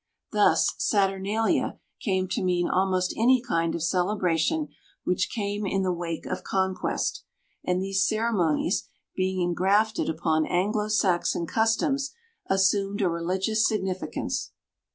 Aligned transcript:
Thus 0.31 0.73
Saturnalia 0.79 1.77
came 2.01 2.27
to 2.29 2.41
mean 2.43 2.67
almost 2.67 3.13
any 3.15 3.39
kind 3.39 3.75
of 3.75 3.83
celebration 3.83 4.69
which 5.03 5.29
came 5.29 5.63
in 5.63 5.83
the 5.83 5.93
wake 5.93 6.25
of 6.25 6.43
conquest, 6.43 7.23
and 7.63 7.79
these 7.83 8.03
ceremonies 8.07 8.87
being 9.15 9.41
engrafted 9.43 10.09
upon 10.09 10.47
Anglo 10.47 10.87
Saxon 10.87 11.45
customs 11.45 12.15
assumed 12.49 13.03
a 13.03 13.09
religious 13.09 13.67
significance. 13.67 14.53